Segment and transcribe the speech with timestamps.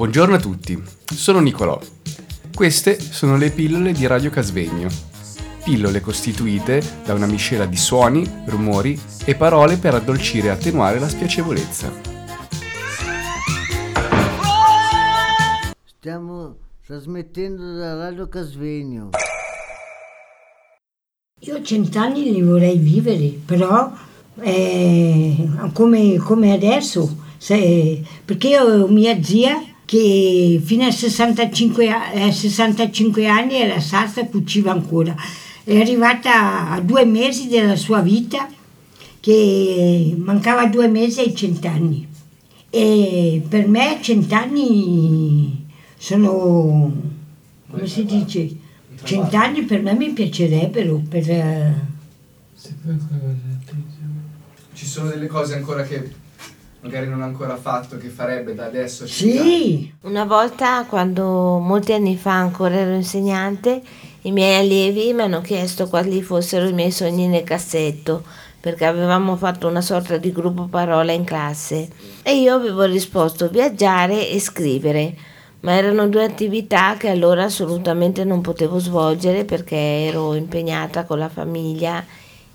[0.00, 1.78] Buongiorno a tutti, sono Nicolò.
[2.54, 4.88] Queste sono le pillole di Radio Casvegno.
[5.62, 11.06] Pillole costituite da una miscela di suoni, rumori e parole per addolcire e attenuare la
[11.06, 11.92] spiacevolezza.
[15.84, 16.56] Stiamo
[16.86, 19.10] trasmettendo da Radio Casvegno.
[21.40, 23.92] Io cent'anni li vorrei vivere, però
[24.40, 32.30] eh, come, come adesso, se, perché io ho mia zia che fino a 65, a
[32.30, 35.16] 65 anni era sarta e cuciva ancora.
[35.64, 38.48] È arrivata a due mesi della sua vita,
[39.18, 42.06] che mancava due mesi ai cent'anni.
[42.70, 45.66] E per me cent'anni
[45.98, 46.92] sono,
[47.68, 48.48] come si dice,
[49.02, 51.28] cent'anni per me mi piacerebbero per...
[51.28, 51.74] eh,
[54.72, 56.10] Ci sono delle cose ancora che
[56.80, 62.16] magari non ha ancora fatto, che farebbe da adesso Sì, Una volta, quando molti anni
[62.16, 63.82] fa ancora ero insegnante,
[64.22, 68.22] i miei allievi mi hanno chiesto quali fossero i miei sogni nel cassetto,
[68.60, 71.88] perché avevamo fatto una sorta di gruppo parola in classe.
[72.22, 75.14] E io avevo risposto viaggiare e scrivere,
[75.60, 81.28] ma erano due attività che allora assolutamente non potevo svolgere perché ero impegnata con la
[81.28, 82.04] famiglia,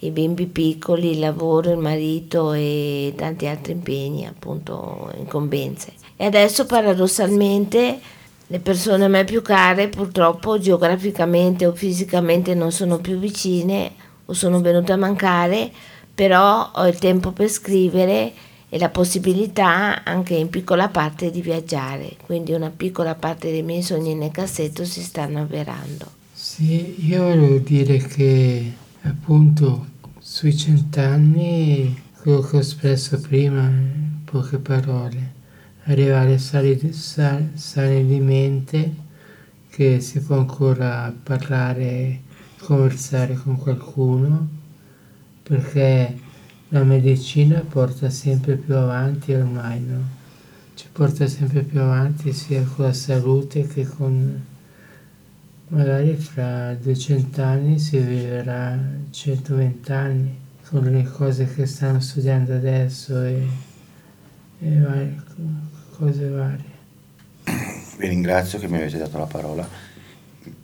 [0.00, 5.92] i bimbi piccoli, il lavoro, il marito e tanti altri impegni, appunto incombenze.
[6.16, 7.98] E adesso paradossalmente
[8.46, 13.92] le persone a me più care purtroppo geograficamente o fisicamente non sono più vicine
[14.24, 15.70] o sono venute a mancare,
[16.14, 18.32] però ho il tempo per scrivere
[18.68, 23.82] e la possibilità anche in piccola parte di viaggiare, quindi una piccola parte dei miei
[23.82, 26.06] sogni nel cassetto si stanno avverando.
[26.32, 28.72] Sì, io volevo dire che
[29.08, 29.86] appunto
[30.18, 35.32] sui cent'anni, quello che ho espresso prima, in poche parole,
[35.84, 38.94] arrivare sani, sa- sani di mente,
[39.70, 42.22] che si può ancora parlare,
[42.58, 44.48] conversare con qualcuno,
[45.42, 46.18] perché
[46.68, 50.16] la medicina porta sempre più avanti ormai, no?
[50.74, 54.44] Ci porta sempre più avanti sia con la salute che con
[55.70, 58.78] Magari fra 200 anni si vivrà
[59.10, 63.46] 120 anni con le cose che stanno studiando adesso e,
[64.60, 66.76] e varie co- cose varie.
[67.98, 69.68] Vi ringrazio che mi avete dato la parola.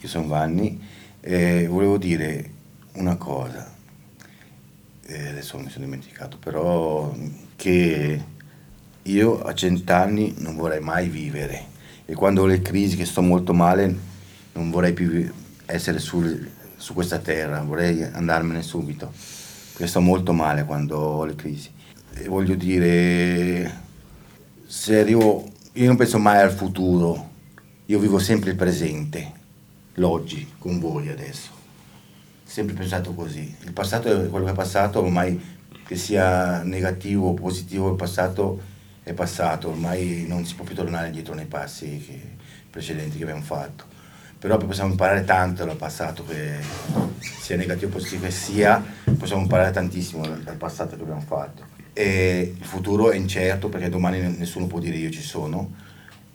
[0.00, 0.80] Io sono Vanni
[1.20, 2.50] e volevo dire
[2.92, 3.74] una cosa.
[5.04, 7.14] Eh, adesso mi sono dimenticato, però
[7.56, 8.24] che
[9.02, 11.72] io a cent'anni non vorrei mai vivere
[12.06, 14.12] e quando ho le crisi che sto molto male
[14.54, 15.32] non vorrei più
[15.66, 19.12] essere sul- su questa terra, vorrei andarmene subito,
[19.72, 21.70] perché sto molto male quando ho le crisi.
[22.14, 23.82] E voglio dire,
[24.66, 27.30] se arrivo, io non penso mai al futuro,
[27.86, 29.32] io vivo sempre il presente,
[29.94, 31.50] l'oggi, con voi adesso.
[32.44, 33.52] Sempre pensato così.
[33.64, 35.40] Il passato è quello che è passato, ormai
[35.84, 38.60] che sia negativo o positivo, il passato
[39.02, 42.36] è passato, ormai non si può più tornare indietro nei passi che-
[42.70, 43.92] precedenti che abbiamo fatto.
[44.44, 46.58] Però possiamo imparare tanto dal passato, che
[47.18, 48.84] sia negativo o positivo che sia,
[49.16, 51.64] possiamo imparare tantissimo dal, passato che abbiamo fatto.
[51.94, 55.74] E il futuro è incerto perché domani ne- nessuno può dire io ci sono.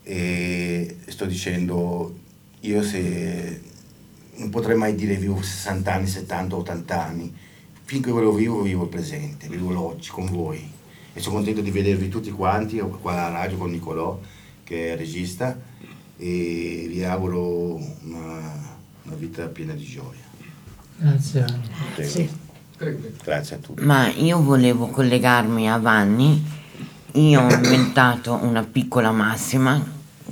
[0.02, 2.18] E sto dicendo,
[2.62, 3.62] io se
[4.38, 7.31] non potrei mai dire vivo 60 anni, 70, 80 anni.
[7.84, 10.68] Finché quello vivo, vivo il presente, vivo l'oggi con voi.
[11.14, 14.20] E sono contento di vedervi tutti quanti, qua alla radio con Nicolò,
[14.64, 15.56] che è regista,
[16.22, 20.28] e vi auguro una, una vita piena di gioia.
[20.97, 21.46] Grazie.
[22.75, 23.07] Prego.
[23.24, 23.84] Grazie a tutti.
[23.84, 26.58] Ma io volevo collegarmi a Vanni.
[27.13, 29.81] Io ho inventato una piccola massima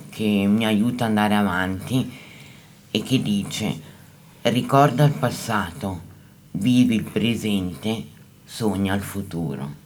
[0.10, 2.12] che mi aiuta ad andare avanti
[2.92, 3.82] e che dice
[4.42, 6.02] ricorda il passato,
[6.52, 8.06] vivi il presente,
[8.44, 9.86] sogna il futuro.